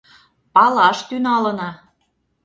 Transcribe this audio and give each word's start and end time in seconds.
Палаш 0.53 0.97
тӱҥалына. 1.07 1.69